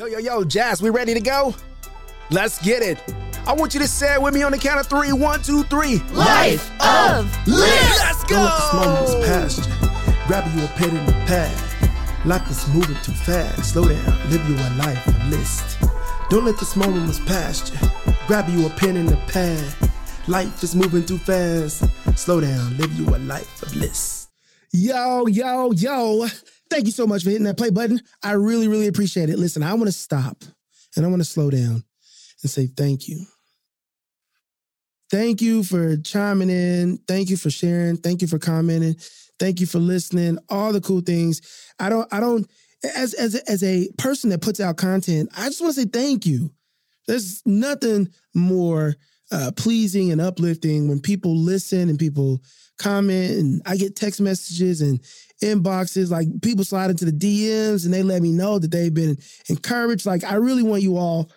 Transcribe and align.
Yo, 0.00 0.06
yo, 0.06 0.16
yo, 0.16 0.42
Jazz, 0.42 0.80
we 0.80 0.88
ready 0.88 1.12
to 1.12 1.20
go? 1.20 1.54
Let's 2.30 2.58
get 2.64 2.82
it. 2.82 2.98
I 3.46 3.52
want 3.52 3.74
you 3.74 3.80
to 3.80 3.86
say 3.86 4.14
it 4.14 4.22
with 4.22 4.32
me 4.32 4.42
on 4.42 4.50
the 4.50 4.56
count 4.56 4.80
of 4.80 4.86
three. 4.86 5.12
One, 5.12 5.42
two, 5.42 5.62
three. 5.64 5.98
Life 6.14 6.70
of 6.80 7.26
Lists. 7.46 8.00
Let's 8.00 8.24
go. 8.24 8.36
Don't 8.36 8.46
let 8.46 8.56
this 8.56 8.72
moment 8.72 9.08
is 9.10 9.26
past 9.26 9.58
you. 9.68 9.88
Grab 10.26 10.56
you 10.56 10.64
a 10.64 10.68
pen 10.68 10.96
in 10.96 11.04
the 11.04 11.12
pad. 11.26 12.26
Life 12.26 12.50
is 12.50 12.66
moving 12.72 12.96
too 13.02 13.12
fast. 13.12 13.74
Slow 13.74 13.86
down, 13.86 14.30
live 14.30 14.48
you 14.48 14.54
a 14.56 14.68
life 14.78 15.06
of 15.06 15.28
list. 15.28 15.78
Don't 16.30 16.46
let 16.46 16.58
this 16.58 16.76
moment 16.76 17.06
was 17.06 17.20
past 17.20 17.74
you. 17.74 17.88
Grab 18.26 18.48
you 18.48 18.64
a 18.64 18.70
pen 18.70 18.96
in 18.96 19.04
the 19.04 19.18
pad. 19.28 19.62
Life 20.28 20.62
is 20.62 20.74
moving 20.74 21.04
too 21.04 21.18
fast. 21.18 21.84
Slow 22.16 22.40
down, 22.40 22.78
live 22.78 22.92
you 22.94 23.06
a 23.14 23.18
life 23.18 23.62
of 23.62 23.70
bliss. 23.72 24.28
Yo, 24.72 25.26
yo, 25.26 25.72
yo. 25.72 26.26
Thank 26.70 26.86
you 26.86 26.92
so 26.92 27.06
much 27.06 27.24
for 27.24 27.30
hitting 27.30 27.44
that 27.44 27.56
play 27.56 27.70
button. 27.70 28.00
I 28.22 28.32
really, 28.32 28.68
really 28.68 28.86
appreciate 28.86 29.28
it. 29.28 29.38
Listen, 29.38 29.62
I 29.62 29.74
want 29.74 29.86
to 29.86 29.92
stop 29.92 30.44
and 30.96 31.04
I 31.04 31.08
want 31.08 31.20
to 31.20 31.28
slow 31.28 31.50
down 31.50 31.84
and 32.42 32.50
say 32.50 32.68
thank 32.68 33.08
you. 33.08 33.26
Thank 35.10 35.42
you 35.42 35.64
for 35.64 35.96
chiming 35.96 36.50
in. 36.50 36.98
Thank 37.08 37.30
you 37.30 37.36
for 37.36 37.50
sharing. 37.50 37.96
Thank 37.96 38.22
you 38.22 38.28
for 38.28 38.38
commenting. 38.38 38.94
Thank 39.40 39.60
you 39.60 39.66
for 39.66 39.80
listening. 39.80 40.38
All 40.48 40.72
the 40.72 40.80
cool 40.80 41.00
things. 41.00 41.40
I 41.80 41.88
don't, 41.88 42.06
I 42.12 42.20
don't, 42.20 42.48
as 42.96 43.14
as 43.14 43.34
as 43.34 43.62
a 43.62 43.90
person 43.98 44.30
that 44.30 44.40
puts 44.40 44.60
out 44.60 44.76
content, 44.76 45.28
I 45.36 45.46
just 45.46 45.60
want 45.60 45.74
to 45.74 45.82
say 45.82 45.86
thank 45.88 46.24
you. 46.24 46.52
There's 47.06 47.42
nothing 47.44 48.08
more 48.34 48.94
uh, 49.32 49.50
pleasing 49.56 50.10
and 50.10 50.20
uplifting 50.20 50.88
when 50.88 51.00
people 51.00 51.36
listen 51.36 51.88
and 51.88 51.98
people 51.98 52.40
comment 52.78 53.38
and 53.38 53.62
I 53.66 53.76
get 53.76 53.94
text 53.94 54.20
messages 54.20 54.80
and 54.80 55.00
inboxes 55.42 56.10
like 56.10 56.28
people 56.42 56.64
slide 56.64 56.90
into 56.90 57.04
the 57.04 57.12
DMs 57.12 57.84
and 57.84 57.92
they 57.92 58.02
let 58.02 58.22
me 58.22 58.32
know 58.32 58.58
that 58.58 58.70
they've 58.70 58.92
been 58.92 59.18
encouraged. 59.48 60.06
Like 60.06 60.24
I 60.24 60.34
really 60.34 60.62
want 60.62 60.82
you 60.82 60.96
all 60.96 61.30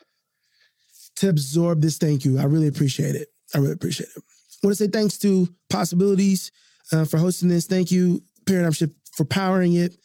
to 1.18 1.30
absorb 1.30 1.82
this. 1.82 1.98
Thank 1.98 2.26
you. 2.26 2.40
I 2.40 2.44
really 2.44 2.68
appreciate 2.68 3.16
it. 3.16 3.28
I 3.54 3.60
really 3.60 3.74
appreciate 3.74 4.10
it. 4.16 4.24
I 4.64 4.68
want 4.68 4.78
to 4.78 4.84
say 4.84 4.90
thanks 4.90 5.18
to 5.20 5.48
Possibilities 5.70 6.52
uh, 6.92 7.06
for 7.06 7.18
hosting 7.18 7.50
this. 7.50 7.66
Thank 7.68 7.92
you, 7.92 8.24
Paradigm 8.46 8.72
Shift, 8.72 8.94
for 9.16 9.26
powering 9.26 9.74
it. 9.74 9.96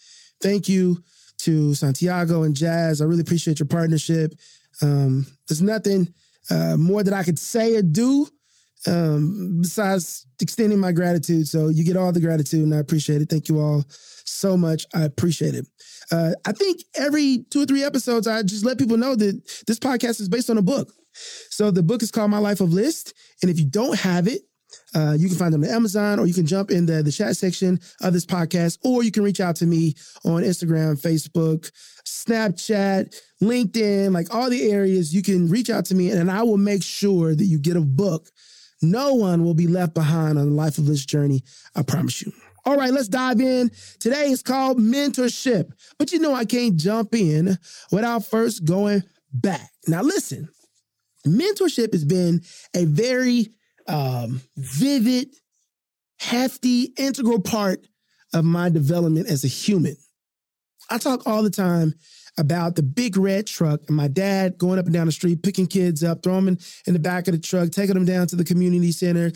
Thank 0.43 0.69
you 0.69 1.03
to 1.39 1.75
Santiago 1.75 2.43
and 2.43 2.55
Jazz. 2.55 3.01
I 3.01 3.05
really 3.05 3.21
appreciate 3.21 3.59
your 3.61 3.69
partnership. 3.69 4.35
Um, 4.83 5.27
there's 5.47 5.63
nothing 5.63 6.13
uh, 6.51 6.77
more 6.77 7.03
that 7.03 7.15
I 7.15 7.23
could 7.23 7.39
say 7.39 7.77
or 7.77 7.83
do 7.83 8.29
um, 8.87 9.59
besides 9.61 10.27
extending 10.41 10.79
my 10.79 10.93
gratitude. 10.93 11.49
So 11.49 11.69
you 11.69 11.85
get 11.85 11.97
all 11.97 12.13
the 12.13 12.21
gratitude, 12.21 12.63
and 12.63 12.75
I 12.75 12.79
appreciate 12.79 13.23
it. 13.23 13.29
Thank 13.29 13.49
you 13.49 13.59
all 13.61 13.85
so 13.89 14.57
much. 14.57 14.87
I 14.95 15.03
appreciate 15.03 15.55
it. 15.55 15.67
Uh, 16.11 16.33
I 16.47 16.53
think 16.53 16.83
every 16.95 17.45
two 17.51 17.63
or 17.63 17.67
three 17.67 17.83
episodes, 17.83 18.27
I 18.27 18.43
just 18.43 18.65
let 18.65 18.79
people 18.79 18.97
know 18.97 19.15
that 19.17 19.63
this 19.67 19.79
podcast 19.79 20.21
is 20.21 20.29
based 20.29 20.51
on 20.51 20.59
a 20.59 20.63
book. 20.63 20.93
So 21.51 21.71
the 21.71 21.83
book 21.83 22.03
is 22.03 22.11
called 22.11 22.31
My 22.31 22.39
Life 22.39 22.61
of 22.61 22.73
List. 22.73 23.13
And 23.43 23.51
if 23.51 23.59
you 23.59 23.67
don't 23.67 23.99
have 23.99 24.29
it, 24.29 24.43
uh, 24.95 25.15
you 25.19 25.29
can 25.29 25.37
find 25.37 25.53
them 25.53 25.65
on 25.65 25.71
Amazon 25.71 26.19
or 26.19 26.27
you 26.27 26.35
can 26.35 26.47
jump 26.47 26.71
in 26.71 26.87
the, 26.87 27.03
the 27.03 27.13
chat 27.13 27.37
section 27.37 27.79
of 28.01 28.13
this 28.13 28.27
podcast, 28.27 28.79
or 28.85 29.03
you 29.03 29.11
can 29.11 29.23
reach 29.23 29.41
out 29.41 29.57
to 29.57 29.67
me 29.67 29.95
on 30.25 30.43
Instagram, 30.43 31.01
Facebook, 31.01 31.71
Snapchat, 32.07 33.15
LinkedIn, 33.43 34.13
like 34.13 34.35
all 34.35 34.51
the 34.51 34.71
areas. 34.71 35.15
You 35.15 35.23
can 35.23 35.49
reach 35.49 35.71
out 35.71 35.85
to 35.87 35.95
me 35.95 36.11
and 36.11 36.31
I 36.31 36.43
will 36.43 36.59
make 36.59 36.83
sure 36.83 37.35
that 37.35 37.45
you 37.45 37.59
get 37.59 37.77
a 37.77 37.81
book. 37.81 38.31
No 38.81 39.15
one 39.15 39.45
will 39.45 39.55
be 39.55 39.67
left 39.67 39.95
behind 39.95 40.39
on 40.39 40.49
the 40.49 40.55
Life 40.55 40.79
of 40.79 40.87
this 40.87 41.05
journey. 41.05 41.43
I 41.75 41.83
promise 41.83 42.23
you. 42.23 42.33
All 42.65 42.77
right, 42.77 42.93
let's 42.93 43.09
dive 43.09 43.41
in. 43.41 43.71
Today 43.99 44.31
is 44.31 44.43
called 44.43 44.79
mentorship, 44.79 45.73
but 45.99 46.13
you 46.13 46.19
know 46.19 46.35
I 46.35 46.45
can't 46.45 46.77
jump 46.77 47.15
in 47.15 47.57
without 47.91 48.27
first 48.27 48.65
going 48.65 49.03
back. 49.33 49.71
Now, 49.87 50.03
listen, 50.03 50.49
mentorship 51.27 51.93
has 51.93 52.05
been 52.05 52.43
a 52.75 52.85
very 52.85 53.49
um, 53.89 54.41
vivid, 54.57 55.29
hefty, 56.21 56.93
integral 56.97 57.41
part 57.41 57.87
of 58.35 58.45
my 58.45 58.69
development 58.69 59.29
as 59.29 59.45
a 59.45 59.49
human. 59.49 59.97
I 60.91 60.99
talk 60.99 61.27
all 61.27 61.43
the 61.43 61.51
time 61.51 61.95
about 62.39 62.77
the 62.77 62.83
big 62.83 63.17
red 63.17 63.47
truck 63.47 63.81
and 63.89 63.97
my 63.97 64.09
dad 64.09 64.57
going 64.59 64.79
up 64.79 64.85
and 64.85 64.95
down 64.95 65.07
the 65.07 65.13
street, 65.13 65.43
picking 65.43 65.67
kids 65.67 66.05
up, 66.05 66.23
throwing 66.23 66.45
them 66.45 66.55
in, 66.55 66.59
in 66.87 66.93
the 66.93 67.01
back 67.01 67.27
of 67.29 67.33
the 67.33 67.41
truck, 67.41 67.71
taking 67.71 67.95
them 67.95 68.05
down 68.05 68.27
to 68.29 68.37
the 68.37 68.45
community 68.45 68.93
center, 68.93 69.33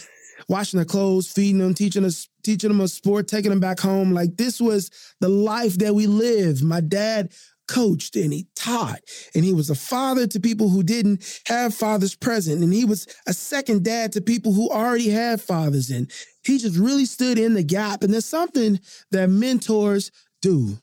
washing 0.49 0.79
their 0.79 0.85
clothes, 0.85 1.31
feeding 1.31 1.59
them, 1.59 1.75
teaching 1.75 2.05
us, 2.05 2.29
teaching 2.45 2.71
them 2.71 2.81
a 2.81 2.89
sport, 2.89 3.29
taking 3.29 3.51
them 3.51 3.61
back 3.61 3.81
home. 3.81 4.13
Like 4.13 4.37
this 4.37 4.61
was 4.61 4.91
the 5.21 5.29
life 5.29 5.79
that 5.79 5.95
we 5.95 6.07
lived. 6.07 6.63
My 6.63 6.81
dad 6.81 7.33
coached 7.69 8.17
and 8.17 8.33
he 8.33 8.47
taught. 8.55 9.01
And 9.35 9.45
he 9.45 9.53
was 9.53 9.71
a 9.71 9.75
father 9.75 10.27
to 10.27 10.41
people 10.41 10.69
who 10.69 10.83
didn't 10.83 11.25
have 11.47 11.75
fathers 11.75 12.15
present. 12.15 12.63
And 12.63 12.73
he 12.73 12.85
was 12.85 13.07
a 13.27 13.33
second 13.33 13.85
dad 13.85 14.13
to 14.13 14.21
people 14.21 14.53
who 14.53 14.69
already 14.71 15.11
had 15.11 15.41
fathers 15.41 15.91
and 15.91 16.11
he 16.45 16.59
just 16.59 16.79
really 16.79 17.07
stood 17.07 17.39
in 17.39 17.55
the 17.55 17.63
gap. 17.63 18.03
And 18.03 18.13
there's 18.13 18.27
something 18.27 18.81
that 19.11 19.29
mentors 19.29 20.11
do. 20.41 20.79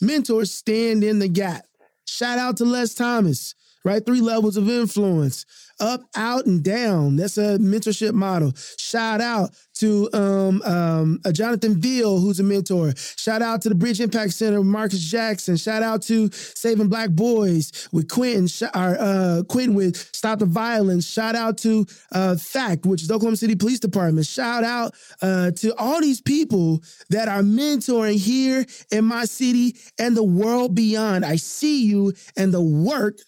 Mentors 0.00 0.52
stand 0.52 1.04
in 1.04 1.18
the 1.18 1.28
gap. 1.28 1.66
Shout 2.06 2.38
out 2.38 2.56
to 2.58 2.64
les 2.64 2.94
thomas 2.94 3.54
right? 3.86 4.04
Three 4.04 4.20
levels 4.20 4.56
of 4.56 4.68
influence 4.68 5.46
up, 5.80 6.02
out, 6.16 6.46
and 6.46 6.62
down. 6.62 7.16
That's 7.16 7.38
a 7.38 7.58
mentorship 7.58 8.12
model. 8.12 8.52
Shout 8.78 9.20
out 9.20 9.50
to 9.74 10.08
um, 10.12 10.62
um, 10.62 11.20
uh, 11.24 11.32
Jonathan 11.32 11.80
Veal, 11.80 12.18
who's 12.18 12.40
a 12.40 12.42
mentor. 12.42 12.94
Shout 12.96 13.42
out 13.42 13.62
to 13.62 13.68
the 13.68 13.74
Bridge 13.74 14.00
Impact 14.00 14.32
Center, 14.32 14.62
Marcus 14.62 15.00
Jackson. 15.00 15.56
Shout 15.56 15.82
out 15.82 16.02
to 16.02 16.30
Saving 16.32 16.88
Black 16.88 17.10
Boys 17.10 17.88
with 17.92 18.08
Quentin, 18.08 18.46
sh- 18.46 18.62
or, 18.62 18.96
uh, 18.98 19.42
Quentin 19.48 19.74
with 19.74 19.96
Stop 20.14 20.38
the 20.38 20.46
Violence. 20.46 21.06
Shout 21.06 21.34
out 21.34 21.58
to 21.58 21.84
uh, 22.12 22.36
FACT, 22.36 22.86
which 22.86 23.02
is 23.02 23.10
Oklahoma 23.10 23.36
City 23.36 23.54
Police 23.54 23.80
Department. 23.80 24.26
Shout 24.26 24.64
out 24.64 24.94
uh, 25.20 25.50
to 25.52 25.74
all 25.76 26.00
these 26.00 26.20
people 26.20 26.82
that 27.10 27.28
are 27.28 27.42
mentoring 27.42 28.16
here 28.16 28.64
in 28.90 29.04
my 29.04 29.24
city 29.24 29.76
and 29.98 30.16
the 30.16 30.24
world 30.24 30.74
beyond. 30.74 31.24
I 31.24 31.36
see 31.36 31.84
you 31.84 32.12
and 32.36 32.52
the 32.52 32.62
work 32.62 33.18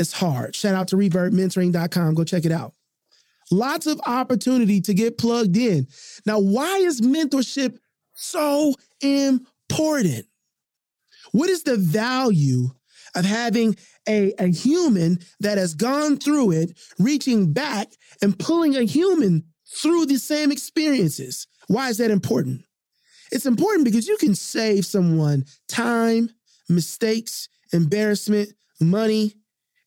it's 0.00 0.12
hard. 0.12 0.56
Shout 0.56 0.74
out 0.74 0.88
to 0.88 0.96
reverbmentoring.com. 0.96 2.14
Go 2.14 2.24
check 2.24 2.46
it 2.46 2.52
out. 2.52 2.72
Lots 3.50 3.86
of 3.86 4.00
opportunity 4.06 4.80
to 4.80 4.94
get 4.94 5.18
plugged 5.18 5.56
in. 5.56 5.88
Now, 6.24 6.38
why 6.38 6.78
is 6.78 7.02
mentorship 7.02 7.76
so 8.14 8.74
important? 9.02 10.26
What 11.32 11.50
is 11.50 11.64
the 11.64 11.76
value 11.76 12.70
of 13.14 13.24
having 13.24 13.76
a, 14.08 14.32
a 14.38 14.46
human 14.46 15.18
that 15.40 15.58
has 15.58 15.74
gone 15.74 16.16
through 16.16 16.52
it, 16.52 16.78
reaching 16.98 17.52
back 17.52 17.88
and 18.22 18.38
pulling 18.38 18.76
a 18.76 18.84
human 18.84 19.44
through 19.82 20.06
the 20.06 20.16
same 20.16 20.50
experiences? 20.50 21.46
Why 21.66 21.90
is 21.90 21.98
that 21.98 22.10
important? 22.10 22.62
It's 23.32 23.46
important 23.46 23.84
because 23.84 24.08
you 24.08 24.16
can 24.16 24.34
save 24.34 24.86
someone 24.86 25.44
time, 25.68 26.30
mistakes, 26.68 27.48
embarrassment, 27.72 28.50
money, 28.80 29.34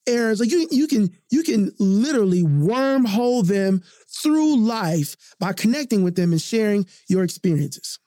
errors. 0.07 0.39
Like 0.39 0.51
you, 0.51 0.67
you 0.71 0.87
can 0.87 1.09
you 1.29 1.43
can 1.43 1.71
literally 1.79 2.43
wormhole 2.43 3.45
them 3.45 3.83
through 4.21 4.57
life 4.57 5.15
by 5.39 5.53
connecting 5.53 6.03
with 6.03 6.15
them 6.15 6.31
and 6.31 6.41
sharing 6.41 6.85
your 7.07 7.23
experiences. 7.23 7.99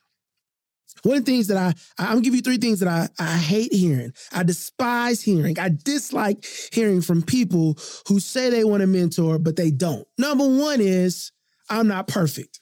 One 1.02 1.18
of 1.18 1.24
the 1.24 1.30
things 1.30 1.46
that 1.48 1.56
I, 1.56 1.74
I'm 1.98 2.08
gonna 2.08 2.20
give 2.22 2.34
you 2.34 2.40
three 2.40 2.58
things 2.58 2.80
that 2.80 2.88
I, 2.88 3.08
I 3.22 3.36
hate 3.36 3.72
hearing. 3.72 4.12
I 4.32 4.42
despise 4.42 5.22
hearing. 5.22 5.58
I 5.58 5.70
dislike 5.70 6.44
hearing 6.72 7.00
from 7.00 7.22
people 7.22 7.78
who 8.08 8.18
say 8.18 8.50
they 8.50 8.64
want 8.64 8.82
a 8.82 8.86
mentor, 8.86 9.38
but 9.38 9.56
they 9.56 9.70
don't. 9.70 10.06
Number 10.18 10.46
one 10.46 10.80
is 10.80 11.32
I'm 11.68 11.88
not 11.88 12.08
perfect. 12.08 12.60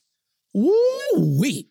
Woo 0.52 0.72
wee. 1.16 1.68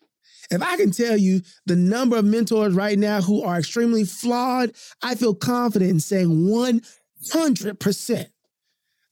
If 0.50 0.62
I 0.62 0.76
can 0.76 0.90
tell 0.90 1.16
you 1.16 1.40
the 1.66 1.76
number 1.76 2.16
of 2.16 2.24
mentors 2.24 2.74
right 2.74 2.98
now 2.98 3.20
who 3.22 3.42
are 3.42 3.58
extremely 3.58 4.04
flawed, 4.04 4.72
I 5.02 5.14
feel 5.14 5.34
confident 5.34 5.90
in 5.90 6.00
saying 6.00 6.48
one 6.50 6.82
100%. 7.30 8.26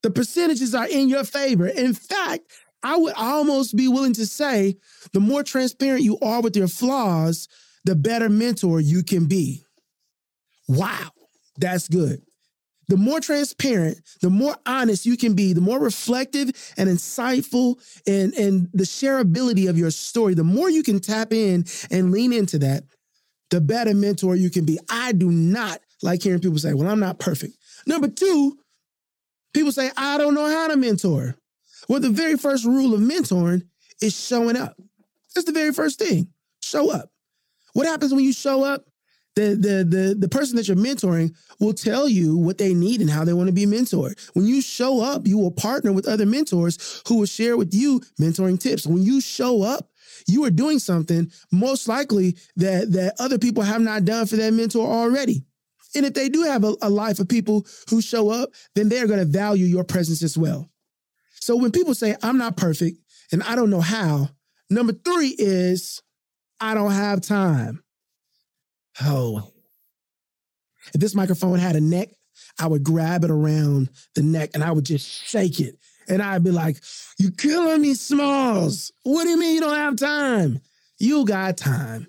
The 0.02 0.10
percentages 0.10 0.74
are 0.74 0.88
in 0.88 1.08
your 1.08 1.24
favor. 1.24 1.66
In 1.66 1.94
fact, 1.94 2.42
I 2.82 2.96
would 2.96 3.14
almost 3.16 3.76
be 3.76 3.88
willing 3.88 4.14
to 4.14 4.26
say 4.26 4.76
the 5.12 5.20
more 5.20 5.42
transparent 5.42 6.02
you 6.02 6.18
are 6.20 6.42
with 6.42 6.56
your 6.56 6.68
flaws, 6.68 7.48
the 7.84 7.94
better 7.94 8.28
mentor 8.28 8.80
you 8.80 9.02
can 9.04 9.26
be. 9.26 9.62
Wow, 10.68 11.10
that's 11.56 11.88
good. 11.88 12.22
The 12.88 12.96
more 12.96 13.20
transparent, 13.20 13.98
the 14.20 14.30
more 14.30 14.56
honest 14.66 15.06
you 15.06 15.16
can 15.16 15.34
be, 15.34 15.52
the 15.52 15.60
more 15.60 15.78
reflective 15.78 16.50
and 16.76 16.88
insightful 16.88 17.76
and, 18.06 18.34
and 18.34 18.68
the 18.74 18.84
shareability 18.84 19.68
of 19.68 19.78
your 19.78 19.90
story, 19.90 20.34
the 20.34 20.44
more 20.44 20.68
you 20.68 20.82
can 20.82 20.98
tap 20.98 21.32
in 21.32 21.64
and 21.90 22.10
lean 22.10 22.32
into 22.32 22.58
that, 22.58 22.82
the 23.50 23.60
better 23.60 23.94
mentor 23.94 24.34
you 24.34 24.50
can 24.50 24.64
be. 24.64 24.78
I 24.90 25.12
do 25.12 25.30
not 25.30 25.80
like 26.02 26.22
hearing 26.22 26.40
people 26.40 26.58
say, 26.58 26.74
Well, 26.74 26.88
I'm 26.88 27.00
not 27.00 27.18
perfect. 27.18 27.54
Number 27.86 28.08
two, 28.08 28.58
people 29.54 29.72
say, 29.72 29.90
I 29.96 30.18
don't 30.18 30.34
know 30.34 30.48
how 30.48 30.68
to 30.68 30.76
mentor. 30.76 31.36
Well, 31.88 32.00
the 32.00 32.10
very 32.10 32.36
first 32.36 32.64
rule 32.64 32.94
of 32.94 33.00
mentoring 33.00 33.62
is 34.00 34.18
showing 34.18 34.56
up. 34.56 34.76
That's 35.34 35.46
the 35.46 35.52
very 35.52 35.72
first 35.72 35.98
thing. 35.98 36.28
Show 36.62 36.90
up. 36.90 37.10
What 37.72 37.86
happens 37.86 38.12
when 38.12 38.24
you 38.24 38.32
show 38.32 38.64
up? 38.64 38.84
The, 39.34 39.54
the 39.54 39.84
the 39.84 40.14
the 40.18 40.28
person 40.28 40.56
that 40.56 40.68
you're 40.68 40.76
mentoring 40.76 41.34
will 41.58 41.72
tell 41.72 42.06
you 42.06 42.36
what 42.36 42.58
they 42.58 42.74
need 42.74 43.00
and 43.00 43.08
how 43.08 43.24
they 43.24 43.32
want 43.32 43.46
to 43.46 43.52
be 43.54 43.64
mentored. 43.64 44.18
When 44.34 44.44
you 44.44 44.60
show 44.60 45.00
up, 45.00 45.26
you 45.26 45.38
will 45.38 45.50
partner 45.50 45.90
with 45.90 46.06
other 46.06 46.26
mentors 46.26 47.02
who 47.08 47.18
will 47.18 47.26
share 47.26 47.56
with 47.56 47.72
you 47.72 48.02
mentoring 48.20 48.60
tips. 48.60 48.86
When 48.86 49.02
you 49.02 49.22
show 49.22 49.62
up, 49.62 49.88
you 50.26 50.44
are 50.44 50.50
doing 50.50 50.78
something 50.78 51.32
most 51.50 51.88
likely 51.88 52.36
that 52.56 52.92
that 52.92 53.14
other 53.18 53.38
people 53.38 53.62
have 53.62 53.80
not 53.80 54.04
done 54.04 54.26
for 54.26 54.36
that 54.36 54.52
mentor 54.52 54.86
already. 54.86 55.44
And 55.94 56.06
if 56.06 56.14
they 56.14 56.28
do 56.28 56.42
have 56.42 56.64
a, 56.64 56.74
a 56.82 56.90
life 56.90 57.18
of 57.18 57.28
people 57.28 57.66
who 57.90 58.00
show 58.00 58.30
up, 58.30 58.50
then 58.74 58.88
they're 58.88 59.06
going 59.06 59.18
to 59.18 59.24
value 59.24 59.66
your 59.66 59.84
presence 59.84 60.22
as 60.22 60.38
well. 60.38 60.70
So 61.40 61.56
when 61.56 61.72
people 61.72 61.94
say, 61.94 62.16
I'm 62.22 62.38
not 62.38 62.56
perfect 62.56 62.98
and 63.32 63.42
I 63.42 63.56
don't 63.56 63.70
know 63.70 63.80
how, 63.80 64.30
number 64.70 64.92
three 64.92 65.34
is, 65.38 66.02
I 66.60 66.74
don't 66.74 66.92
have 66.92 67.20
time. 67.20 67.82
Oh. 69.02 69.50
If 70.94 71.00
this 71.00 71.14
microphone 71.14 71.58
had 71.58 71.76
a 71.76 71.80
neck, 71.80 72.08
I 72.58 72.66
would 72.66 72.84
grab 72.84 73.24
it 73.24 73.30
around 73.30 73.90
the 74.14 74.22
neck 74.22 74.50
and 74.54 74.62
I 74.62 74.70
would 74.70 74.84
just 74.84 75.08
shake 75.08 75.60
it. 75.60 75.76
And 76.08 76.22
I'd 76.22 76.44
be 76.44 76.50
like, 76.50 76.76
You 77.18 77.30
killing 77.30 77.80
me, 77.80 77.94
Smalls. 77.94 78.92
What 79.02 79.24
do 79.24 79.30
you 79.30 79.38
mean 79.38 79.54
you 79.54 79.60
don't 79.60 79.76
have 79.76 79.96
time? 79.96 80.60
You 80.98 81.24
got 81.24 81.56
time. 81.56 82.08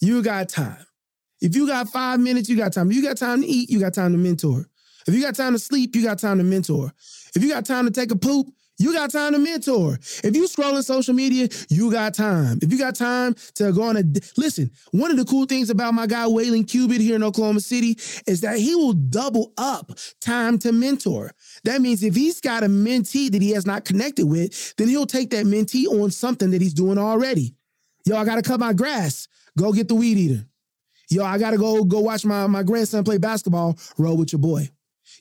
You 0.00 0.22
got 0.22 0.48
time. 0.48 0.84
If 1.42 1.56
you 1.56 1.66
got 1.66 1.88
five 1.88 2.20
minutes, 2.20 2.48
you 2.48 2.56
got 2.56 2.72
time. 2.72 2.88
If 2.88 2.96
you 2.96 3.02
got 3.02 3.16
time 3.16 3.42
to 3.42 3.46
eat, 3.46 3.68
you 3.68 3.80
got 3.80 3.92
time 3.92 4.12
to 4.12 4.18
mentor. 4.18 4.64
If 5.08 5.12
you 5.12 5.20
got 5.20 5.34
time 5.34 5.54
to 5.54 5.58
sleep, 5.58 5.96
you 5.96 6.04
got 6.04 6.20
time 6.20 6.38
to 6.38 6.44
mentor. 6.44 6.92
If 7.34 7.42
you 7.42 7.48
got 7.48 7.66
time 7.66 7.84
to 7.84 7.90
take 7.90 8.12
a 8.12 8.16
poop, 8.16 8.46
you 8.78 8.92
got 8.92 9.10
time 9.10 9.32
to 9.32 9.40
mentor. 9.40 9.94
If 10.22 10.36
you 10.36 10.46
scrolling 10.46 10.84
social 10.84 11.14
media, 11.14 11.48
you 11.68 11.90
got 11.90 12.14
time. 12.14 12.60
If 12.62 12.70
you 12.70 12.78
got 12.78 12.94
time 12.94 13.34
to 13.56 13.72
go 13.72 13.82
on 13.82 13.96
a 13.96 14.04
listen, 14.36 14.70
one 14.92 15.10
of 15.10 15.16
the 15.16 15.24
cool 15.24 15.46
things 15.46 15.68
about 15.68 15.94
my 15.94 16.06
guy 16.06 16.26
Waylon 16.26 16.68
Cubitt 16.68 17.00
here 17.00 17.16
in 17.16 17.24
Oklahoma 17.24 17.60
City 17.60 17.98
is 18.28 18.40
that 18.42 18.58
he 18.58 18.76
will 18.76 18.92
double 18.92 19.52
up 19.58 19.90
time 20.20 20.58
to 20.60 20.70
mentor. 20.70 21.32
That 21.64 21.80
means 21.80 22.04
if 22.04 22.14
he's 22.14 22.40
got 22.40 22.62
a 22.62 22.68
mentee 22.68 23.32
that 23.32 23.42
he 23.42 23.50
has 23.50 23.66
not 23.66 23.84
connected 23.84 24.26
with, 24.26 24.76
then 24.76 24.88
he'll 24.88 25.06
take 25.06 25.30
that 25.30 25.46
mentee 25.46 25.86
on 25.86 26.12
something 26.12 26.52
that 26.52 26.62
he's 26.62 26.74
doing 26.74 26.98
already. 26.98 27.56
Yo, 28.06 28.16
I 28.16 28.24
gotta 28.24 28.42
cut 28.42 28.60
my 28.60 28.72
grass. 28.72 29.26
Go 29.58 29.72
get 29.72 29.88
the 29.88 29.96
weed 29.96 30.18
eater. 30.18 30.46
Yo, 31.12 31.24
I 31.24 31.36
gotta 31.36 31.58
go 31.58 31.84
go 31.84 32.00
watch 32.00 32.24
my, 32.24 32.46
my 32.46 32.62
grandson 32.62 33.04
play 33.04 33.18
basketball. 33.18 33.78
Roll 33.98 34.16
with 34.16 34.32
your 34.32 34.40
boy. 34.40 34.70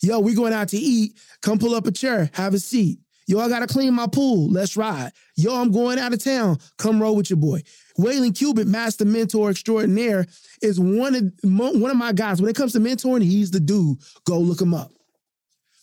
Yo, 0.01 0.19
we 0.19 0.33
going 0.33 0.53
out 0.53 0.69
to 0.69 0.77
eat. 0.77 1.19
Come 1.41 1.59
pull 1.59 1.75
up 1.75 1.85
a 1.85 1.91
chair. 1.91 2.29
Have 2.33 2.53
a 2.53 2.59
seat. 2.59 2.99
Yo, 3.27 3.39
I 3.39 3.49
gotta 3.49 3.67
clean 3.67 3.93
my 3.93 4.07
pool. 4.07 4.49
Let's 4.49 4.77
ride. 4.77 5.11
Yo, 5.35 5.53
I'm 5.53 5.69
going 5.69 5.99
out 5.99 6.13
of 6.13 6.23
town. 6.23 6.59
Come 6.77 7.01
roll 7.01 7.17
with 7.17 7.29
your 7.29 7.35
boy. 7.37 7.61
Waylon 7.99 8.37
Cubitt, 8.37 8.67
master 8.67 9.03
mentor 9.03 9.49
extraordinaire, 9.49 10.27
is 10.61 10.79
one 10.79 11.15
of 11.15 11.29
one 11.43 11.91
of 11.91 11.97
my 11.97 12.13
guys. 12.13 12.41
When 12.41 12.49
it 12.49 12.55
comes 12.55 12.71
to 12.73 12.79
mentoring, 12.79 13.23
he's 13.23 13.51
the 13.51 13.59
dude. 13.59 13.97
Go 14.25 14.39
look 14.39 14.61
him 14.61 14.73
up. 14.73 14.91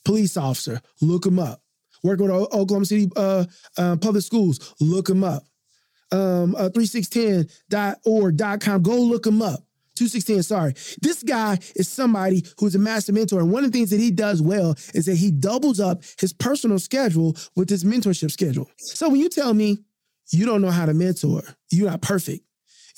Police 0.07 0.39
officer, 0.39 0.81
look 1.03 1.27
him 1.27 1.39
up. 1.39 1.61
Working 2.03 2.27
with 2.27 2.55
Oklahoma 2.55 2.87
City 2.87 3.11
uh, 3.15 3.45
uh, 3.77 3.97
Public 3.97 4.25
Schools, 4.25 4.75
look 4.81 5.11
him 5.11 5.23
up. 5.23 5.43
Um, 6.11 6.55
uh, 6.57 6.71
3610.org.com, 6.71 8.83
go 8.83 8.97
look 8.97 9.27
him 9.27 9.43
up. 9.43 9.68
216, 9.99 10.43
sorry. 10.45 10.75
This 11.03 11.23
guy 11.23 11.59
is 11.77 11.89
somebody 11.89 12.45
who's 12.59 12.75
a 12.75 12.79
master 12.79 13.13
mentor. 13.13 13.41
And 13.41 13.51
one 13.51 13.65
of 13.65 13.73
the 13.73 13.79
things 13.79 13.91
that 13.91 14.01
he 14.01 14.11
does 14.11 14.41
well 14.41 14.77
is 14.95 15.07
that 15.07 15.17
he 15.17 15.31
doubles 15.31 15.81
up 15.81 16.03
his 16.19 16.33
personal 16.33 16.79
schedule 16.79 17.37
with 17.57 17.69
his 17.69 17.85
mentorship 17.85 18.31
schedule. 18.31 18.71
So 18.79 19.09
when 19.09 19.21
you 19.21 19.29
tell 19.29 19.55
me 19.55 19.79
you 20.31 20.47
don't 20.47 20.63
know 20.63 20.71
how 20.71 20.87
to 20.87 20.95
mentor, 20.95 21.43
you're 21.71 21.91
not 21.91 22.03
perfect, 22.03 22.45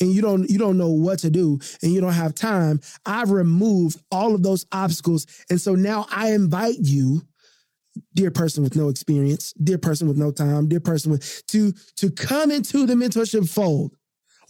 and 0.01 0.13
you 0.13 0.23
don't 0.23 0.49
you 0.51 0.59
don't 0.59 0.79
know 0.79 0.91
what 0.91 1.19
to 1.21 1.31
do 1.31 1.59
and 1.83 1.93
you 1.93 2.01
don't 2.01 2.13
have 2.13 2.35
time, 2.35 2.81
I've 3.07 3.31
removed 3.31 4.01
all 4.11 4.35
of 4.35 4.43
those 4.43 4.67
obstacles. 4.73 5.27
And 5.49 5.61
so 5.61 5.75
now 5.75 6.07
I 6.11 6.33
invite 6.33 6.79
you 6.81 7.23
dear 8.15 8.31
person 8.31 8.63
with 8.63 8.77
no 8.77 8.89
experience, 8.89 9.53
dear 9.63 9.79
person 9.79 10.09
with 10.09 10.17
no 10.17 10.31
time, 10.31 10.69
dear 10.69 10.81
person 10.81 11.11
with 11.11 11.47
to 11.49 11.73
to 11.97 12.11
come 12.11 12.51
into 12.51 12.87
the 12.87 12.95
mentorship 12.95 13.49
fold. 13.49 13.97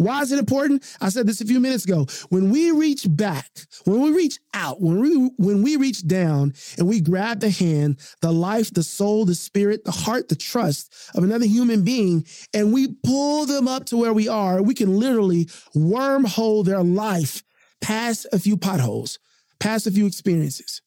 Why 0.00 0.22
is 0.22 0.32
it 0.32 0.38
important? 0.38 0.82
I 1.02 1.10
said 1.10 1.26
this 1.26 1.42
a 1.42 1.44
few 1.44 1.60
minutes 1.60 1.84
ago. 1.84 2.06
When 2.30 2.48
we 2.48 2.70
reach 2.70 3.04
back, 3.06 3.50
when 3.84 4.00
we 4.00 4.10
reach 4.10 4.38
out, 4.54 4.80
when 4.80 4.98
we 4.98 5.30
when 5.36 5.62
we 5.62 5.76
reach 5.76 6.06
down 6.06 6.54
and 6.78 6.88
we 6.88 7.02
grab 7.02 7.40
the 7.40 7.50
hand, 7.50 7.98
the 8.22 8.32
life, 8.32 8.72
the 8.72 8.82
soul, 8.82 9.26
the 9.26 9.34
spirit, 9.34 9.84
the 9.84 9.90
heart, 9.90 10.30
the 10.30 10.36
trust 10.36 10.90
of 11.14 11.22
another 11.22 11.44
human 11.44 11.84
being, 11.84 12.24
and 12.54 12.72
we 12.72 12.94
pull 13.04 13.44
them 13.44 13.68
up 13.68 13.84
to 13.86 13.98
where 13.98 14.14
we 14.14 14.26
are, 14.26 14.62
we 14.62 14.72
can 14.72 14.98
literally 14.98 15.44
wormhole 15.76 16.64
their 16.64 16.82
life 16.82 17.42
past 17.82 18.26
a 18.32 18.38
few 18.38 18.56
potholes, 18.56 19.18
past 19.58 19.86
a 19.86 19.90
few 19.90 20.06
experiences. 20.06 20.80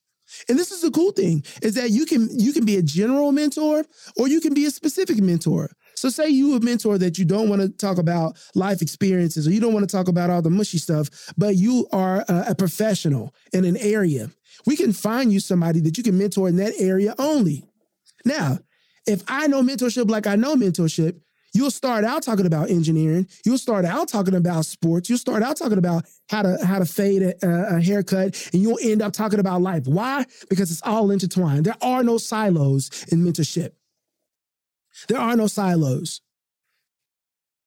And 0.49 0.57
this 0.57 0.71
is 0.71 0.81
the 0.81 0.89
cool 0.89 1.11
thing 1.11 1.43
is 1.61 1.75
that 1.75 1.91
you 1.91 2.07
can 2.07 2.27
you 2.31 2.51
can 2.51 2.65
be 2.65 2.77
a 2.77 2.81
general 2.81 3.31
mentor 3.31 3.85
or 4.17 4.27
you 4.27 4.41
can 4.41 4.55
be 4.55 4.65
a 4.65 4.71
specific 4.71 5.17
mentor. 5.21 5.69
So 5.95 6.09
say 6.09 6.29
you 6.29 6.55
a 6.55 6.59
mentor 6.59 6.97
that 6.97 7.17
you 7.17 7.25
don't 7.25 7.49
want 7.49 7.61
to 7.61 7.69
talk 7.69 7.97
about 7.97 8.37
life 8.55 8.81
experiences 8.81 9.47
or 9.47 9.51
you 9.51 9.59
don't 9.59 9.73
want 9.73 9.87
to 9.87 9.95
talk 9.95 10.07
about 10.07 10.29
all 10.29 10.41
the 10.41 10.49
mushy 10.49 10.77
stuff, 10.77 11.09
but 11.37 11.55
you 11.55 11.87
are 11.91 12.25
a, 12.27 12.45
a 12.49 12.55
professional 12.55 13.33
in 13.51 13.65
an 13.65 13.77
area. 13.77 14.29
We 14.65 14.75
can 14.75 14.93
find 14.93 15.31
you 15.31 15.39
somebody 15.39 15.79
that 15.81 15.97
you 15.97 16.03
can 16.03 16.17
mentor 16.17 16.47
in 16.47 16.57
that 16.57 16.73
area 16.79 17.15
only. 17.17 17.63
Now, 18.25 18.59
if 19.05 19.23
I 19.27 19.47
know 19.47 19.61
mentorship 19.61 20.09
like 20.09 20.27
I 20.27 20.35
know 20.35 20.55
mentorship, 20.55 21.19
you'll 21.53 21.71
start 21.71 22.03
out 22.03 22.23
talking 22.23 22.45
about 22.45 22.69
engineering. 22.69 23.27
You'll 23.45 23.57
start 23.57 23.85
out 23.85 24.07
talking 24.07 24.35
about 24.35 24.65
sports. 24.65 25.09
You'll 25.09 25.19
start 25.19 25.43
out 25.43 25.57
talking 25.57 25.77
about 25.77 26.05
how 26.29 26.41
to 26.41 26.57
how 26.65 26.79
to 26.79 26.85
fade 26.85 27.21
a, 27.21 27.75
a, 27.75 27.81
haircut, 27.81 28.49
and 28.53 28.61
you'll 28.61 28.79
end 28.81 29.01
up 29.01 29.13
talking 29.13 29.39
about 29.39 29.61
life. 29.61 29.85
Why? 29.85 30.25
Because 30.49 30.71
it's 30.71 30.81
all 30.83 31.11
intertwined. 31.11 31.65
There 31.65 31.77
are 31.81 32.03
no 32.03 32.17
silos 32.17 33.05
in 33.11 33.23
mentorship. 33.23 33.71
There 35.07 35.19
are 35.19 35.35
no 35.35 35.47
silos. 35.47 36.21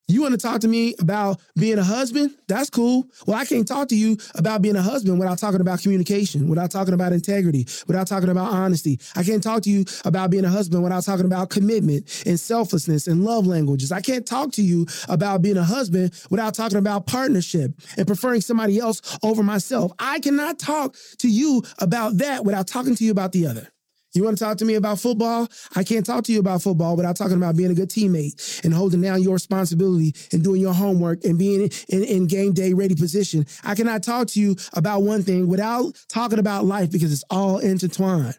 You 0.09 0.23
want 0.23 0.35
to 0.35 0.39
talk 0.39 0.61
to 0.61 0.69
me 0.69 0.95
about 1.01 1.41
being 1.57 1.79
a 1.79 1.83
husband? 1.83 2.31
That's 2.47 2.71
cool. 2.71 3.09
Well, 3.27 3.37
I 3.37 3.45
can't 3.45 3.67
talk 3.67 3.89
to 3.89 3.97
you 3.97 4.17
about 4.37 4.63
being 4.63 4.77
a 4.77 4.83
husband 4.83 5.19
without 5.19 5.39
talking 5.39 5.61
about 5.61 5.83
communication, 5.83 6.49
without 6.49 6.71
talking 6.71 6.95
about 6.95 7.13
integrity, 7.13 7.67
without 7.89 8.07
talking 8.07 8.29
about 8.29 8.53
honesty. 8.53 9.01
I 9.17 9.25
can't 9.25 9.43
talk 9.43 9.63
to 9.63 9.71
you 9.71 9.85
about 10.05 10.31
being 10.31 10.45
a 10.45 10.49
husband 10.49 10.85
without 10.85 11.03
talking 11.03 11.27
about 11.27 11.51
commitment 11.51 12.23
and 12.25 12.39
selflessness 12.39 13.09
and 13.09 13.25
love 13.25 13.49
languages. 13.49 13.91
I 13.91 14.01
can't 14.01 14.25
talk 14.25 14.53
to 14.53 14.63
you 14.63 14.87
about 15.09 15.43
being 15.43 15.57
a 15.57 15.65
husband 15.65 16.13
without 16.31 16.55
talking 16.55 16.79
about 16.79 17.09
partnership 17.09 17.73
and 17.97 18.07
preferring 18.07 18.43
somebody 18.43 18.79
else 18.79 19.19
over 19.25 19.43
myself. 19.43 19.91
I 19.99 20.21
cannot 20.21 20.61
talk 20.61 20.95
to 21.19 21.29
you 21.29 21.65
about 21.81 22.19
that 22.19 22.45
without 22.45 22.69
talking 22.69 22.95
to 22.95 23.05
you 23.05 23.11
about 23.11 23.33
the 23.33 23.49
other. 23.49 23.69
You 24.17 24.25
want 24.25 24.39
to 24.39 24.45
talk 24.45 24.57
to 24.59 24.65
me 24.65 24.77
about 24.77 24.99
football? 24.99 25.47
I 25.75 25.85
can't 25.85 26.07
talk 26.07 26.25
to 26.25 26.33
you 26.33 26.41
about 26.41 26.63
football 26.63 26.97
without 26.97 27.17
talking 27.17 27.37
about 27.37 27.55
being 27.55 27.71
a 27.71 27.75
good 27.75 27.91
teammate 27.91 28.65
and 28.65 28.73
holding 28.73 29.03
down 29.03 29.23
your 29.23 29.35
responsibility 29.35 30.15
and 30.33 30.43
doing 30.43 30.63
your 30.63 30.73
homework 30.73 31.23
and 31.25 31.39
being 31.39 31.71
in, 31.89 32.03
in 32.03 32.27
game 32.27 32.55
day 32.55 32.73
ready 32.73 32.95
position. 32.95 33.45
I 33.63 33.75
cannot 33.75 34.03
talk 34.03 34.29
to 34.29 34.41
you 34.41 34.57
about 34.73 35.03
one 35.03 35.23
thing 35.23 35.49
without 35.49 36.03
talking 36.09 36.39
about 36.39 36.65
life 36.65 36.91
because 36.91 37.13
it's 37.13 37.25
all 37.29 37.59
intertwined. 37.59 38.39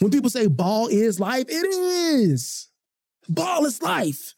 When 0.00 0.10
people 0.10 0.30
say 0.30 0.46
ball 0.46 0.88
is 0.88 1.20
life, 1.20 1.44
it 1.48 1.66
is. 1.66 2.68
Ball 3.28 3.66
is 3.66 3.82
life. 3.82 4.34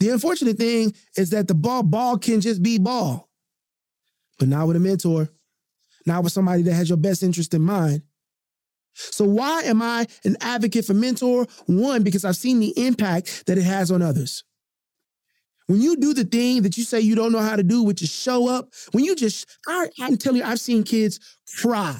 The 0.00 0.10
unfortunate 0.10 0.58
thing 0.58 0.92
is 1.16 1.30
that 1.30 1.48
the 1.48 1.54
ball 1.54 1.82
ball 1.84 2.18
can 2.18 2.42
just 2.42 2.62
be 2.62 2.78
ball, 2.78 3.30
but 4.38 4.48
not 4.48 4.66
with 4.66 4.76
a 4.76 4.80
mentor, 4.80 5.30
not 6.04 6.22
with 6.22 6.34
somebody 6.34 6.62
that 6.64 6.74
has 6.74 6.90
your 6.90 6.98
best 6.98 7.22
interest 7.22 7.54
in 7.54 7.62
mind. 7.62 8.02
So 8.94 9.24
why 9.24 9.62
am 9.62 9.82
I 9.82 10.06
an 10.24 10.36
advocate 10.40 10.84
for 10.84 10.94
mentor? 10.94 11.46
One, 11.66 12.02
because 12.02 12.24
I've 12.24 12.36
seen 12.36 12.60
the 12.60 12.72
impact 12.76 13.46
that 13.46 13.58
it 13.58 13.64
has 13.64 13.90
on 13.90 14.02
others. 14.02 14.44
When 15.66 15.80
you 15.80 15.96
do 15.96 16.12
the 16.12 16.24
thing 16.24 16.62
that 16.62 16.76
you 16.76 16.84
say 16.84 17.00
you 17.00 17.14
don't 17.14 17.32
know 17.32 17.40
how 17.40 17.56
to 17.56 17.62
do, 17.62 17.82
which 17.82 18.02
is 18.02 18.10
show 18.10 18.48
up, 18.48 18.68
when 18.92 19.04
you 19.04 19.16
just, 19.16 19.46
I, 19.66 19.88
I'm 20.00 20.16
telling 20.16 20.40
you, 20.40 20.44
I've 20.44 20.60
seen 20.60 20.84
kids 20.84 21.18
cry 21.60 21.98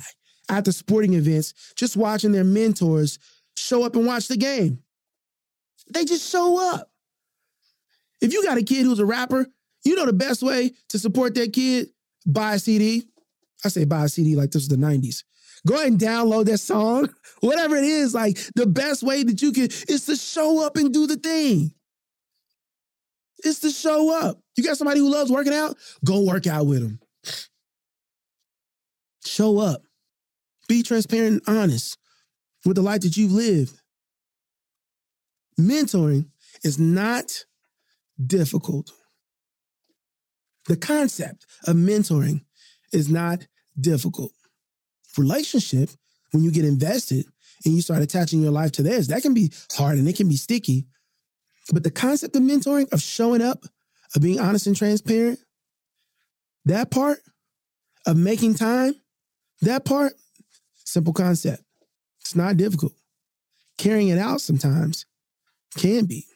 at 0.50 0.64
the 0.64 0.72
sporting 0.72 1.14
events 1.14 1.54
just 1.74 1.96
watching 1.96 2.32
their 2.32 2.44
mentors 2.44 3.18
show 3.56 3.84
up 3.84 3.96
and 3.96 4.06
watch 4.06 4.28
the 4.28 4.36
game. 4.36 4.80
They 5.92 6.04
just 6.04 6.30
show 6.30 6.74
up. 6.74 6.90
If 8.20 8.32
you 8.32 8.42
got 8.42 8.58
a 8.58 8.62
kid 8.62 8.84
who's 8.84 8.98
a 8.98 9.06
rapper, 9.06 9.46
you 9.84 9.96
know 9.96 10.06
the 10.06 10.12
best 10.12 10.42
way 10.42 10.72
to 10.90 10.98
support 10.98 11.34
that 11.34 11.52
kid? 11.52 11.88
Buy 12.26 12.54
a 12.54 12.58
CD. 12.58 13.04
I 13.64 13.68
say 13.68 13.84
buy 13.84 14.04
a 14.04 14.08
CD 14.08 14.36
like 14.36 14.50
this 14.50 14.62
is 14.62 14.68
the 14.68 14.76
90s. 14.76 15.24
Go 15.66 15.74
ahead 15.76 15.92
and 15.92 16.00
download 16.00 16.46
that 16.46 16.58
song. 16.58 17.08
Whatever 17.40 17.76
it 17.76 17.84
is, 17.84 18.14
like 18.14 18.38
the 18.54 18.66
best 18.66 19.02
way 19.02 19.22
that 19.22 19.40
you 19.40 19.52
can 19.52 19.64
is 19.88 20.06
to 20.06 20.16
show 20.16 20.64
up 20.64 20.76
and 20.76 20.92
do 20.92 21.06
the 21.06 21.16
thing. 21.16 21.72
It's 23.38 23.60
to 23.60 23.70
show 23.70 24.14
up. 24.22 24.40
You 24.56 24.64
got 24.64 24.78
somebody 24.78 25.00
who 25.00 25.10
loves 25.10 25.30
working 25.30 25.52
out? 25.52 25.76
Go 26.04 26.22
work 26.22 26.46
out 26.46 26.66
with 26.66 26.82
them. 26.82 26.98
Show 29.24 29.58
up. 29.58 29.82
Be 30.68 30.82
transparent 30.82 31.42
and 31.46 31.58
honest 31.58 31.98
with 32.64 32.76
the 32.76 32.82
life 32.82 33.02
that 33.02 33.16
you've 33.16 33.32
lived. 33.32 33.78
Mentoring 35.60 36.26
is 36.62 36.78
not 36.78 37.44
difficult. 38.24 38.90
The 40.66 40.76
concept 40.76 41.44
of 41.66 41.76
mentoring 41.76 42.44
is 42.92 43.10
not 43.10 43.46
difficult. 43.78 44.32
Relationship, 45.16 45.90
when 46.32 46.42
you 46.42 46.50
get 46.50 46.64
invested 46.64 47.26
and 47.64 47.74
you 47.74 47.82
start 47.82 48.02
attaching 48.02 48.42
your 48.42 48.50
life 48.50 48.72
to 48.72 48.82
theirs, 48.82 49.08
that 49.08 49.22
can 49.22 49.34
be 49.34 49.52
hard 49.72 49.98
and 49.98 50.08
it 50.08 50.16
can 50.16 50.28
be 50.28 50.36
sticky. 50.36 50.86
But 51.72 51.82
the 51.82 51.90
concept 51.90 52.36
of 52.36 52.42
mentoring, 52.42 52.92
of 52.92 53.00
showing 53.00 53.40
up, 53.40 53.64
of 54.14 54.22
being 54.22 54.40
honest 54.40 54.66
and 54.66 54.76
transparent, 54.76 55.38
that 56.64 56.90
part 56.90 57.18
of 58.06 58.16
making 58.16 58.54
time, 58.54 58.94
that 59.62 59.84
part, 59.84 60.12
simple 60.84 61.12
concept. 61.12 61.62
It's 62.20 62.36
not 62.36 62.56
difficult. 62.56 62.92
Carrying 63.78 64.08
it 64.08 64.18
out 64.18 64.40
sometimes 64.40 65.06
can 65.76 66.04
be. 66.04 66.26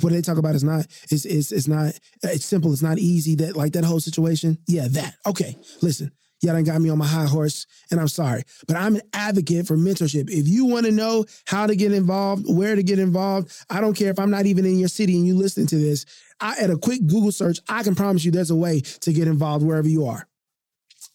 What 0.00 0.12
they 0.12 0.20
talk 0.20 0.38
about 0.38 0.54
is 0.54 0.64
not, 0.64 0.86
it's, 1.10 1.24
it's, 1.24 1.50
it's 1.50 1.66
not, 1.66 1.98
it's 2.22 2.44
simple, 2.44 2.72
it's 2.72 2.82
not 2.82 2.98
easy, 2.98 3.34
that 3.36 3.56
like 3.56 3.72
that 3.72 3.84
whole 3.84 4.00
situation. 4.00 4.58
Yeah, 4.66 4.86
that. 4.90 5.14
Okay, 5.26 5.56
listen, 5.80 6.12
y'all 6.40 6.54
done 6.54 6.64
got 6.64 6.80
me 6.80 6.90
on 6.90 6.98
my 6.98 7.06
high 7.06 7.26
horse, 7.26 7.66
and 7.90 8.00
I'm 8.00 8.08
sorry. 8.08 8.42
But 8.66 8.76
I'm 8.76 8.96
an 8.96 9.02
advocate 9.12 9.66
for 9.66 9.76
mentorship. 9.76 10.30
If 10.30 10.48
you 10.48 10.64
want 10.64 10.86
to 10.86 10.92
know 10.92 11.24
how 11.46 11.66
to 11.66 11.76
get 11.76 11.92
involved, 11.92 12.44
where 12.48 12.76
to 12.76 12.82
get 12.82 12.98
involved, 12.98 13.52
I 13.70 13.80
don't 13.80 13.94
care 13.94 14.10
if 14.10 14.18
I'm 14.18 14.30
not 14.30 14.46
even 14.46 14.64
in 14.64 14.78
your 14.78 14.88
city 14.88 15.16
and 15.16 15.26
you 15.26 15.34
listening 15.34 15.66
to 15.68 15.76
this. 15.76 16.06
I, 16.40 16.56
at 16.60 16.70
a 16.70 16.78
quick 16.78 17.06
Google 17.06 17.32
search, 17.32 17.58
I 17.68 17.82
can 17.82 17.94
promise 17.94 18.24
you 18.24 18.30
there's 18.30 18.50
a 18.50 18.56
way 18.56 18.80
to 18.80 19.12
get 19.12 19.26
involved 19.26 19.64
wherever 19.64 19.88
you 19.88 20.06
are. 20.06 20.28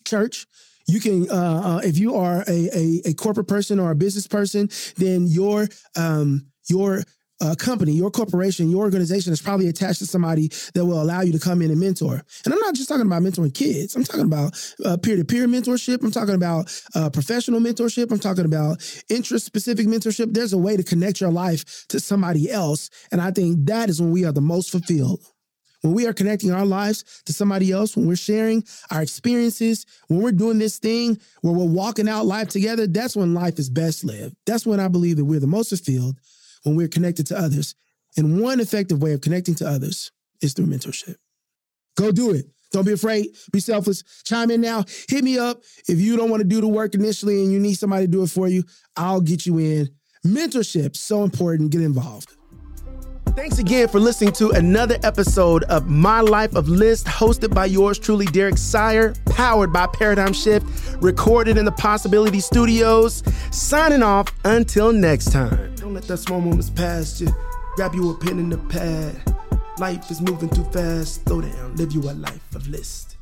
Church, 0.05 0.45
you 0.87 0.99
can 0.99 1.29
uh, 1.29 1.61
uh, 1.63 1.81
if 1.83 1.97
you 1.97 2.15
are 2.15 2.43
a, 2.47 2.69
a, 2.73 3.01
a 3.05 3.13
corporate 3.13 3.47
person 3.47 3.79
or 3.79 3.91
a 3.91 3.95
business 3.95 4.27
person 4.27 4.69
then 4.97 5.25
your 5.27 5.67
um 5.95 6.45
your 6.67 7.03
uh, 7.43 7.55
company, 7.55 7.91
your 7.91 8.09
corporation, 8.09 8.69
your 8.69 8.83
organization 8.83 9.33
is 9.33 9.41
probably 9.41 9.67
attached 9.67 9.99
to 9.99 10.05
somebody 10.05 10.49
that 10.73 10.85
will 10.85 11.01
allow 11.01 11.21
you 11.21 11.33
to 11.33 11.39
come 11.39 11.61
in 11.61 11.69
and 11.71 11.79
mentor. 11.79 12.23
And 12.45 12.53
I'm 12.53 12.59
not 12.59 12.75
just 12.75 12.87
talking 12.87 13.05
about 13.05 13.21
mentoring 13.21 13.53
kids. 13.53 13.95
I'm 13.95 14.03
talking 14.03 14.25
about 14.25 14.53
peer 15.03 15.17
to 15.17 15.25
peer 15.25 15.47
mentorship. 15.47 16.01
I'm 16.01 16.11
talking 16.11 16.35
about 16.35 16.73
uh, 16.95 17.09
professional 17.09 17.59
mentorship. 17.59 18.11
I'm 18.11 18.19
talking 18.19 18.45
about 18.45 18.77
interest 19.09 19.45
specific 19.45 19.87
mentorship. 19.87 20.33
There's 20.33 20.53
a 20.53 20.57
way 20.57 20.77
to 20.77 20.83
connect 20.83 21.19
your 21.19 21.31
life 21.31 21.85
to 21.89 21.99
somebody 21.99 22.49
else. 22.49 22.89
And 23.11 23.19
I 23.19 23.31
think 23.31 23.65
that 23.67 23.89
is 23.89 24.01
when 24.01 24.11
we 24.11 24.25
are 24.25 24.31
the 24.31 24.41
most 24.41 24.71
fulfilled. 24.71 25.19
When 25.81 25.93
we 25.93 26.07
are 26.07 26.13
connecting 26.13 26.53
our 26.53 26.65
lives 26.65 27.03
to 27.25 27.33
somebody 27.33 27.73
else, 27.73 27.97
when 27.97 28.07
we're 28.07 28.15
sharing 28.15 28.63
our 28.89 29.01
experiences, 29.01 29.85
when 30.07 30.21
we're 30.21 30.31
doing 30.31 30.57
this 30.57 30.79
thing 30.79 31.19
where 31.41 31.53
we're 31.53 31.65
walking 31.65 32.07
out 32.07 32.25
life 32.25 32.47
together, 32.47 32.87
that's 32.87 33.17
when 33.17 33.33
life 33.33 33.59
is 33.59 33.69
best 33.69 34.05
lived. 34.05 34.33
That's 34.45 34.65
when 34.65 34.79
I 34.79 34.87
believe 34.87 35.17
that 35.17 35.25
we're 35.25 35.41
the 35.41 35.47
most 35.47 35.69
fulfilled 35.69 36.15
when 36.63 36.75
we're 36.75 36.87
connected 36.87 37.27
to 37.27 37.37
others. 37.37 37.75
And 38.17 38.41
one 38.41 38.59
effective 38.59 39.01
way 39.01 39.13
of 39.13 39.21
connecting 39.21 39.55
to 39.55 39.67
others 39.67 40.11
is 40.41 40.53
through 40.53 40.67
mentorship. 40.67 41.15
Go 41.95 42.11
do 42.11 42.31
it. 42.31 42.45
Don't 42.71 42.85
be 42.85 42.93
afraid. 42.93 43.27
Be 43.51 43.59
selfless. 43.59 44.03
Chime 44.23 44.49
in 44.51 44.61
now. 44.61 44.83
Hit 45.07 45.23
me 45.23 45.37
up. 45.37 45.61
If 45.87 45.99
you 45.99 46.17
don't 46.17 46.29
want 46.29 46.41
to 46.41 46.47
do 46.47 46.59
the 46.59 46.67
work 46.67 46.95
initially 46.95 47.43
and 47.43 47.51
you 47.51 47.59
need 47.59 47.75
somebody 47.75 48.05
to 48.05 48.11
do 48.11 48.23
it 48.23 48.31
for 48.31 48.47
you, 48.47 48.63
I'll 48.97 49.21
get 49.21 49.45
you 49.45 49.59
in. 49.59 49.89
Mentorship, 50.25 50.95
so 50.95 51.23
important. 51.23 51.71
Get 51.71 51.81
involved. 51.81 52.35
Thanks 53.35 53.57
again 53.57 53.87
for 53.87 53.99
listening 53.99 54.31
to 54.33 54.51
another 54.51 54.97
episode 55.03 55.63
of 55.63 55.87
My 55.87 56.21
Life 56.21 56.55
of 56.55 56.69
List, 56.69 57.07
hosted 57.07 57.53
by 57.53 57.65
yours 57.65 57.97
truly, 57.97 58.27
Derek 58.27 58.59
Sire, 58.59 59.15
powered 59.25 59.73
by 59.73 59.87
Paradigm 59.87 60.33
Shift, 60.33 60.67
recorded 61.01 61.57
in 61.57 61.65
the 61.65 61.71
Possibility 61.71 62.39
Studios. 62.39 63.23
Signing 63.51 64.03
off 64.03 64.31
until 64.45 64.93
next 64.93 65.31
time. 65.31 65.72
Don't 65.93 66.01
let 66.01 66.07
that 66.07 66.17
small 66.17 66.41
moments 66.41 66.71
pass 66.71 67.21
you. 67.21 67.27
Grab 67.75 67.93
you 67.93 68.09
a 68.09 68.17
pen 68.17 68.39
and 68.39 68.51
a 68.51 68.57
pad. 68.57 69.15
Life 69.77 70.09
is 70.09 70.21
moving 70.21 70.49
too 70.49 70.63
fast. 70.71 71.23
Slow 71.23 71.41
down, 71.41 71.75
live 71.75 71.91
you 71.91 72.01
a 72.09 72.13
life 72.13 72.55
of 72.55 72.67
list. 72.67 73.12